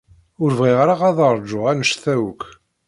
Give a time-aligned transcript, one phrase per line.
[0.43, 2.41] Ur bɣiɣ ara ad ṛjuɣ anect-a akk.